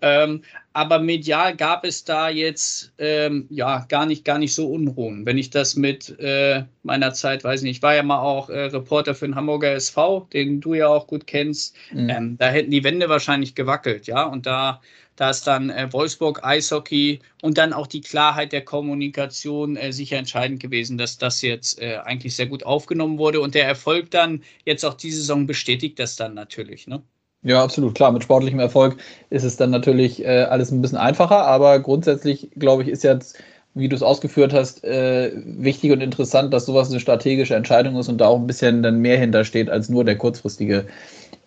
[0.02, 5.26] Ähm, aber medial gab es da jetzt ähm, ja gar nicht, gar nicht so Unruhen.
[5.26, 8.66] Wenn ich das mit äh, meiner Zeit, weiß nicht, ich war ja mal auch äh,
[8.66, 11.76] Reporter für den Hamburger SV, den du ja auch gut kennst.
[11.92, 12.08] Mhm.
[12.08, 14.24] Ähm, da hätten die Wände wahrscheinlich gewackelt, ja.
[14.24, 14.80] Und da
[15.20, 20.16] da ist dann äh, Wolfsburg Eishockey und dann auch die Klarheit der Kommunikation äh, sicher
[20.16, 24.42] entscheidend gewesen, dass das jetzt äh, eigentlich sehr gut aufgenommen wurde und der Erfolg dann
[24.64, 26.86] jetzt auch diese Saison bestätigt das dann natürlich.
[26.86, 27.02] Ne?
[27.42, 28.12] Ja, absolut klar.
[28.12, 28.96] Mit sportlichem Erfolg
[29.28, 33.36] ist es dann natürlich äh, alles ein bisschen einfacher, aber grundsätzlich, glaube ich, ist jetzt
[33.74, 38.08] wie du es ausgeführt hast, äh, wichtig und interessant, dass sowas eine strategische Entscheidung ist
[38.08, 40.86] und da auch ein bisschen dann mehr hintersteht als nur der kurzfristige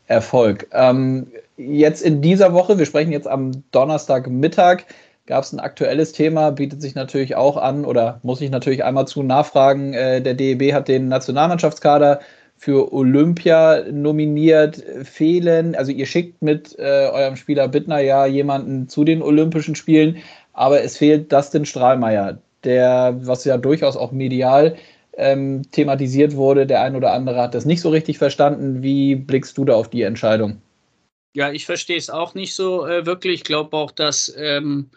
[0.07, 0.67] Erfolg.
[0.71, 4.83] Ähm, jetzt in dieser Woche, wir sprechen jetzt am Donnerstagmittag,
[5.25, 9.07] gab es ein aktuelles Thema, bietet sich natürlich auch an oder muss ich natürlich einmal
[9.07, 9.93] zu nachfragen.
[9.93, 12.19] Äh, der DEB hat den Nationalmannschaftskader
[12.57, 14.83] für Olympia nominiert.
[15.03, 20.17] Fehlen, also ihr schickt mit äh, eurem Spieler Bittner ja jemanden zu den Olympischen Spielen,
[20.53, 24.75] aber es fehlt Dustin Strahlmeier, der, was ja durchaus auch medial
[25.17, 26.65] ähm, thematisiert wurde.
[26.65, 28.83] Der ein oder andere hat das nicht so richtig verstanden.
[28.83, 30.61] Wie blickst du da auf die Entscheidung?
[31.35, 33.35] Ja, ich verstehe es auch nicht so äh, wirklich.
[33.35, 34.91] Ich glaube auch, dass ähm,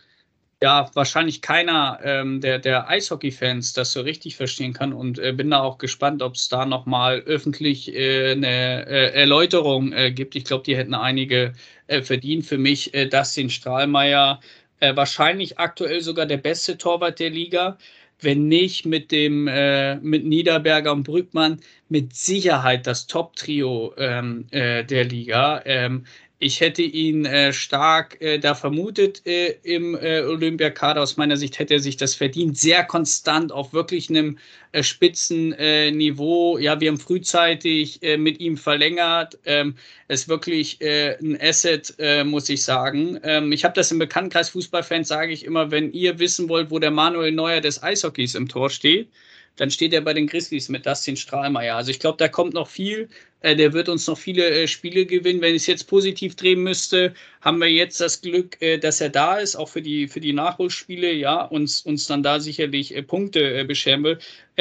[0.62, 5.51] ja wahrscheinlich keiner ähm, der, der Eishockey-Fans das so richtig verstehen kann und äh, bin
[5.51, 10.37] da auch gespannt, ob es da nochmal öffentlich äh, eine äh, Erläuterung äh, gibt.
[10.37, 11.55] Ich glaube, die hätten einige
[11.87, 12.46] äh, verdient.
[12.46, 14.40] Für mich äh, Dustin Strahlmeier
[14.79, 17.79] wahrscheinlich aktuell sogar der beste Torwart der Liga
[18.20, 24.85] wenn nicht mit dem äh, mit Niederberger und Brückmann mit Sicherheit das Top-Trio ähm, äh,
[24.85, 25.62] der Liga.
[25.64, 26.07] Ähm,
[26.38, 31.01] ich hätte ihn äh, stark äh, da vermutet äh, im äh, Olympiakader.
[31.01, 32.59] Aus meiner Sicht hätte er sich das verdient.
[32.59, 34.38] Sehr konstant auf wirklich einem
[34.72, 36.59] äh, Spitzenniveau.
[36.59, 39.38] ja, wir haben frühzeitig äh, mit ihm verlängert.
[39.46, 39.77] Ähm,
[40.09, 43.18] ist wirklich äh, ein Asset, äh, muss ich sagen.
[43.22, 46.79] Ähm, ich habe das im Bekanntenkreis Fußballfans, sage ich immer, wenn ihr wissen wollt, wo
[46.79, 49.09] der Manuel Neuer des Eishockeys im Tor steht,
[49.57, 51.77] dann steht er bei den Grizzlies mit Dustin Strahlmeier.
[51.77, 53.09] Also ich glaube, da kommt noch viel.
[53.40, 55.40] Äh, der wird uns noch viele äh, Spiele gewinnen.
[55.40, 59.09] Wenn ich es jetzt positiv drehen müsste, haben wir jetzt das Glück, äh, dass er
[59.09, 63.64] da ist, auch für die, für die Nachholspiele, ja, uns, uns dann da sicherlich Punkte
[63.64, 64.19] bescheren will.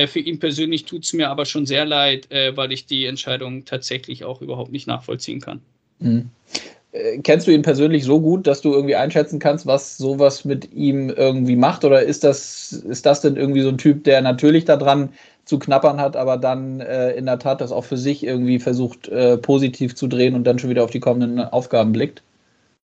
[0.07, 4.25] Für ihn persönlich tut es mir aber schon sehr leid, weil ich die Entscheidung tatsächlich
[4.25, 5.61] auch überhaupt nicht nachvollziehen kann.
[5.99, 6.29] Mhm.
[6.95, 10.71] Äh, kennst du ihn persönlich so gut, dass du irgendwie einschätzen kannst, was sowas mit
[10.73, 11.83] ihm irgendwie macht?
[11.83, 15.09] Oder ist das, ist das denn irgendwie so ein Typ, der natürlich daran
[15.43, 19.09] zu knappern hat, aber dann äh, in der Tat das auch für sich irgendwie versucht,
[19.09, 22.23] äh, positiv zu drehen und dann schon wieder auf die kommenden Aufgaben blickt?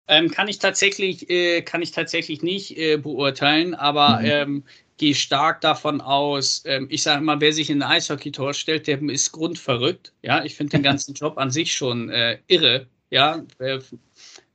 [0.08, 4.26] Ähm, kann ich tatsächlich, äh, kann ich tatsächlich nicht äh, beurteilen, aber mhm.
[4.26, 4.62] ähm,
[4.98, 9.02] gehe stark davon aus, ähm, ich sage immer, wer sich in ein Eishockey-Tor stellt, der
[9.02, 10.12] ist grundverrückt.
[10.22, 13.78] Ja, ich finde den ganzen Job an sich schon äh, irre, ja, äh,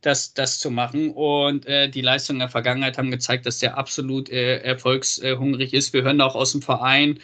[0.01, 1.11] das, das zu machen.
[1.11, 5.93] Und äh, die Leistungen der Vergangenheit haben gezeigt, dass der absolut äh, erfolgshungrig ist.
[5.93, 7.19] Wir hören auch aus dem Verein,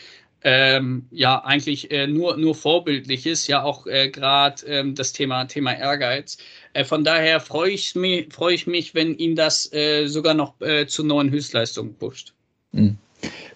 [0.45, 5.73] ähm, ja eigentlich äh, nur, nur vorbildlich ja auch äh, gerade ähm, das Thema, Thema
[5.73, 6.37] Ehrgeiz.
[6.73, 10.59] Äh, von daher freue ich, mich, freu ich mich, wenn ihn das äh, sogar noch
[10.61, 12.33] äh, zu neuen Höchstleistungen pusht.
[12.73, 12.97] Mhm.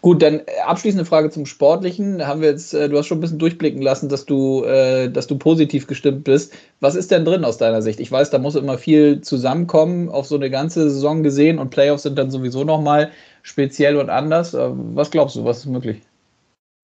[0.01, 2.25] Gut, dann äh, abschließende Frage zum Sportlichen.
[2.25, 5.87] Haben wir jetzt, du hast schon ein bisschen durchblicken lassen, dass du, dass du positiv
[5.87, 6.53] gestimmt bist.
[6.79, 7.99] Was ist denn drin aus deiner Sicht?
[7.99, 12.03] Ich weiß, da muss immer viel zusammenkommen, auf so eine ganze Saison gesehen und Playoffs
[12.03, 14.55] sind dann sowieso nochmal speziell und anders.
[14.55, 16.01] Was glaubst du, was ist möglich?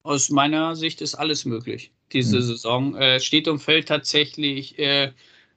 [0.03, 2.41] Aus meiner Sicht ist alles möglich diese mhm.
[2.41, 2.95] Saison.
[2.95, 5.11] Äh, steht und fällt tatsächlich äh,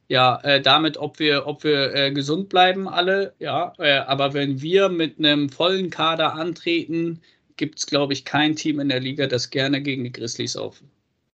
[0.09, 3.35] ja äh, damit, ob wir, ob wir äh, gesund bleiben alle.
[3.39, 7.21] Ja, äh, aber wenn wir mit einem vollen Kader antreten,
[7.57, 10.83] gibt es, glaube ich, kein Team in der Liga, das gerne gegen die Grizzlies auf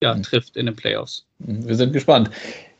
[0.01, 0.23] ja, mhm.
[0.23, 1.25] trifft in den Playoffs.
[1.39, 2.31] Mhm, wir sind gespannt.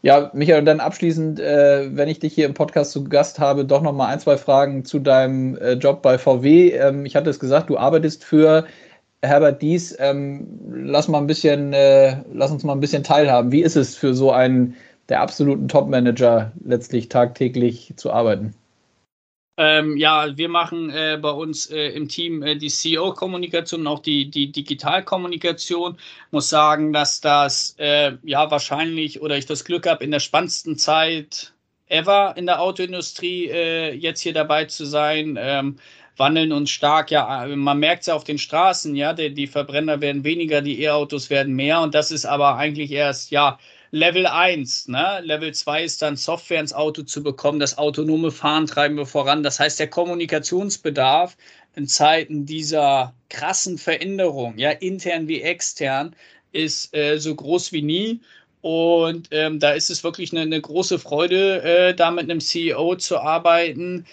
[0.04, 3.84] Ja, Michael, dann abschließend, äh, wenn ich dich hier im Podcast zu Gast habe, doch
[3.84, 6.72] noch mal ein, zwei Fragen zu deinem Job bei VW.
[6.72, 8.66] Ähm, ich hatte es gesagt, du arbeitest für
[9.22, 13.52] Herbert Dies, ähm, lass mal ein bisschen, äh, lass uns mal ein bisschen teilhaben.
[13.52, 14.76] Wie ist es für so einen
[15.10, 18.56] der absoluten Top-Manager letztlich tagtäglich zu arbeiten?
[19.64, 24.00] Ähm, ja, wir machen äh, bei uns äh, im Team äh, die CEO-Kommunikation und auch
[24.00, 25.98] die, die Digitalkommunikation.
[26.32, 30.78] Muss sagen, dass das äh, ja wahrscheinlich oder ich das Glück habe, in der spannendsten
[30.80, 31.54] Zeit
[31.90, 35.38] ever in der Autoindustrie äh, jetzt hier dabei zu sein.
[35.40, 35.78] Ähm,
[36.18, 37.12] wandeln uns stark.
[37.12, 40.82] Ja, man merkt es ja auf den Straßen, ja, die, die Verbrenner werden weniger, die
[40.82, 43.60] E-Autos werden mehr und das ist aber eigentlich erst, ja,
[43.92, 44.88] Level 1.
[44.88, 45.22] Ne?
[45.24, 47.60] Level 2 ist dann Software ins Auto zu bekommen.
[47.60, 49.44] Das autonome Fahren treiben wir voran.
[49.44, 51.36] Das heißt, der Kommunikationsbedarf
[51.76, 56.16] in Zeiten dieser krassen Veränderung, ja, intern wie extern,
[56.54, 58.22] ist äh, so groß wie nie.
[58.62, 62.96] Und ähm, da ist es wirklich eine, eine große Freude, äh, da mit einem CEO
[62.96, 64.06] zu arbeiten,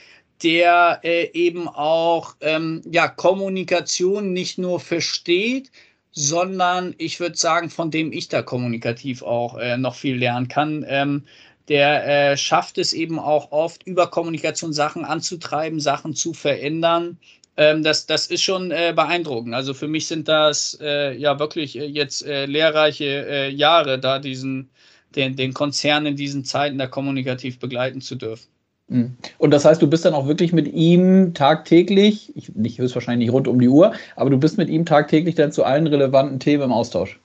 [0.42, 5.70] der äh, eben auch ähm, ja, Kommunikation nicht nur versteht,
[6.12, 10.84] sondern ich würde sagen, von dem ich da kommunikativ auch äh, noch viel lernen kann.
[10.88, 11.24] Ähm,
[11.68, 17.18] der äh, schafft es eben auch oft, über Kommunikation Sachen anzutreiben, Sachen zu verändern.
[17.56, 19.54] Ähm, das, das ist schon äh, beeindruckend.
[19.54, 24.70] Also für mich sind das äh, ja wirklich äh, jetzt lehrreiche Jahre, da diesen,
[25.14, 28.48] den, den Konzern in diesen Zeiten da kommunikativ begleiten zu dürfen.
[28.88, 29.16] Mhm.
[29.36, 33.46] Und das heißt, du bist dann auch wirklich mit ihm tagtäglich, ich, nicht höchstwahrscheinlich rund
[33.46, 36.72] um die Uhr, aber du bist mit ihm tagtäglich dann zu allen relevanten Themen im
[36.72, 37.20] Austausch.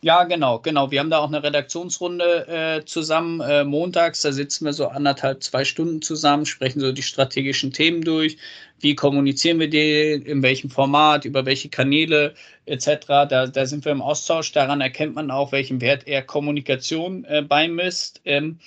[0.00, 0.92] Ja, genau, genau.
[0.92, 4.22] Wir haben da auch eine Redaktionsrunde äh, zusammen äh, montags.
[4.22, 8.36] Da sitzen wir so anderthalb, zwei Stunden zusammen, sprechen so die strategischen Themen durch.
[8.78, 12.34] Wie kommunizieren wir die, in welchem Format, über welche Kanäle
[12.66, 13.06] etc.
[13.28, 14.52] Da, da sind wir im Austausch.
[14.52, 18.20] Daran erkennt man auch, welchen Wert er Kommunikation äh, beimisst.
[18.24, 18.60] Ähm,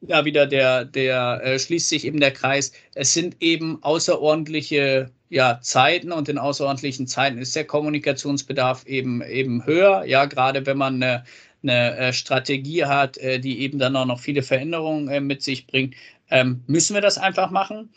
[0.00, 2.72] ja, wieder der, der äh, schließt sich eben der Kreis.
[2.94, 9.64] Es sind eben außerordentliche ja, Zeiten und in außerordentlichen Zeiten ist der Kommunikationsbedarf eben, eben
[9.66, 10.04] höher.
[10.04, 11.24] Ja, gerade wenn man eine,
[11.62, 15.66] eine äh, Strategie hat, äh, die eben dann auch noch viele Veränderungen äh, mit sich
[15.66, 15.94] bringt,
[16.30, 17.90] ähm, müssen wir das einfach machen.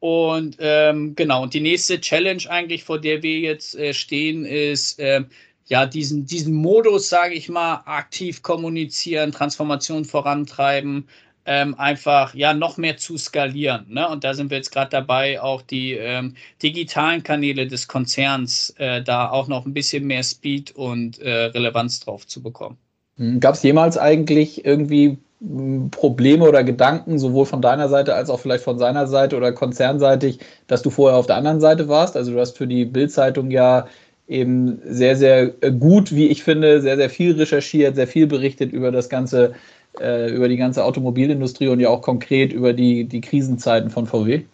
[0.00, 4.98] Und ähm, genau, und die nächste Challenge eigentlich, vor der wir jetzt äh, stehen, ist,
[4.98, 5.24] äh,
[5.66, 11.06] ja, diesen, diesen Modus, sage ich mal, aktiv kommunizieren, Transformation vorantreiben,
[11.46, 13.86] ähm, einfach ja noch mehr zu skalieren.
[13.88, 14.08] Ne?
[14.08, 19.02] Und da sind wir jetzt gerade dabei, auch die ähm, digitalen Kanäle des Konzerns äh,
[19.02, 22.76] da auch noch ein bisschen mehr Speed und äh, Relevanz drauf zu bekommen.
[23.16, 28.30] Hm, Gab es jemals eigentlich irgendwie hm, Probleme oder Gedanken, sowohl von deiner Seite als
[28.30, 32.16] auch vielleicht von seiner Seite oder konzernseitig, dass du vorher auf der anderen Seite warst?
[32.16, 33.86] Also du hast für die Bild-Zeitung ja
[34.28, 38.92] eben sehr, sehr gut, wie ich finde, sehr, sehr viel recherchiert, sehr viel berichtet über
[38.92, 39.54] das ganze
[40.00, 44.44] äh, über die ganze Automobilindustrie und ja auch konkret über die, die Krisenzeiten von VW?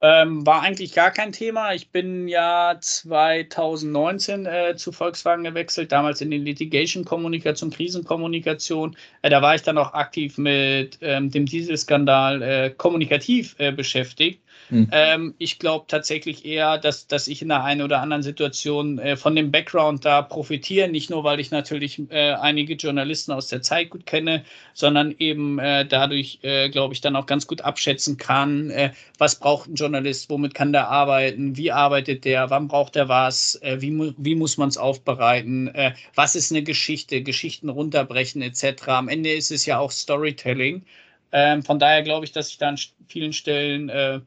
[0.00, 1.74] Ähm, war eigentlich gar kein Thema.
[1.74, 8.96] Ich bin ja 2019 äh, zu Volkswagen gewechselt, damals in die Litigation-Kommunikation, Krisenkommunikation.
[9.22, 14.40] Äh, da war ich dann auch aktiv mit ähm, dem Dieselskandal äh, kommunikativ äh, beschäftigt.
[14.70, 14.88] Mhm.
[14.92, 19.16] Ähm, ich glaube tatsächlich eher, dass, dass ich in der einen oder anderen Situation äh,
[19.16, 20.88] von dem Background da profitiere.
[20.88, 25.58] Nicht nur, weil ich natürlich äh, einige Journalisten aus der Zeit gut kenne, sondern eben
[25.58, 29.74] äh, dadurch, äh, glaube ich, dann auch ganz gut abschätzen kann, äh, was braucht ein
[29.74, 34.12] Journalist, womit kann der arbeiten, wie arbeitet der, wann braucht er was, äh, wie, mu
[34.16, 35.70] wie muss man es aufbereiten,
[36.14, 38.88] was ist eine Geschichte, Geschichten runterbrechen etc.
[38.88, 40.84] Am Ende ist es ja auch Storytelling.
[41.32, 42.78] Ähm, von daher glaube ich, dass ich da an
[43.08, 44.20] vielen Stellen äh,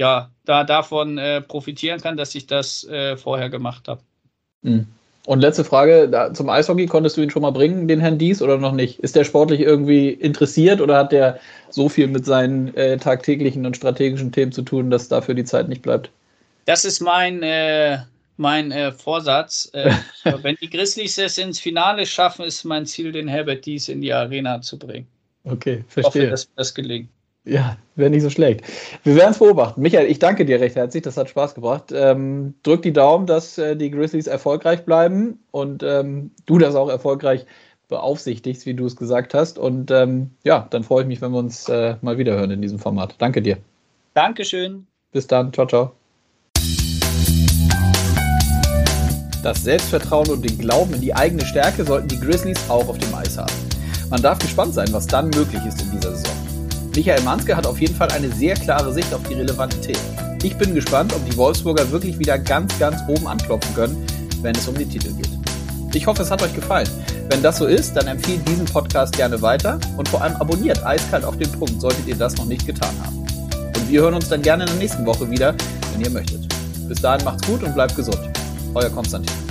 [0.00, 4.00] ja, da davon äh, profitieren kann, dass ich das äh, vorher gemacht habe.
[4.62, 4.86] Mhm.
[5.26, 8.40] Und letzte Frage da, zum Eishockey, konntest du ihn schon mal bringen, den Herrn Dies,
[8.40, 8.98] oder noch nicht?
[9.00, 13.76] Ist der sportlich irgendwie interessiert oder hat der so viel mit seinen äh, tagtäglichen und
[13.76, 16.10] strategischen Themen zu tun, dass dafür die Zeit nicht bleibt?
[16.64, 17.98] Das ist mein, äh,
[18.38, 19.70] mein äh, Vorsatz.
[19.74, 19.92] Äh,
[20.40, 24.14] wenn die Grizzlies es ins Finale schaffen, ist mein Ziel, den Herbert Dies in die
[24.14, 25.06] Arena zu bringen.
[25.44, 26.00] Okay, verstehe.
[26.00, 27.10] Ich hoffe, dass das gelingt.
[27.50, 28.62] Ja, wäre nicht so schlecht.
[29.02, 29.82] Wir werden es beobachten.
[29.82, 31.02] Michael, ich danke dir recht herzlich.
[31.02, 31.92] Das hat Spaß gebracht.
[31.92, 36.88] Ähm, drück die Daumen, dass äh, die Grizzlies erfolgreich bleiben und ähm, du das auch
[36.88, 37.46] erfolgreich
[37.88, 39.58] beaufsichtigst, wie du es gesagt hast.
[39.58, 42.78] Und ähm, ja, dann freue ich mich, wenn wir uns äh, mal wiederhören in diesem
[42.78, 43.16] Format.
[43.18, 43.56] Danke dir.
[44.14, 44.86] Dankeschön.
[45.10, 45.52] Bis dann.
[45.52, 45.90] Ciao, ciao.
[49.42, 53.12] Das Selbstvertrauen und den Glauben in die eigene Stärke sollten die Grizzlies auch auf dem
[53.12, 53.52] Eis haben.
[54.08, 56.39] Man darf gespannt sein, was dann möglich ist in dieser Saison.
[56.96, 60.38] Michael Manske hat auf jeden Fall eine sehr klare Sicht auf die relevanten Themen.
[60.42, 64.06] Ich bin gespannt, ob die Wolfsburger wirklich wieder ganz, ganz oben anklopfen können,
[64.42, 65.30] wenn es um die Titel geht.
[65.94, 66.88] Ich hoffe, es hat euch gefallen.
[67.28, 71.24] Wenn das so ist, dann empfiehlt diesen Podcast gerne weiter und vor allem abonniert eiskalt
[71.24, 73.18] auf den Punkt, solltet ihr das noch nicht getan haben.
[73.18, 75.54] Und wir hören uns dann gerne in der nächsten Woche wieder,
[75.92, 76.40] wenn ihr möchtet.
[76.88, 78.18] Bis dahin macht's gut und bleibt gesund.
[78.74, 79.49] Euer Konstantin.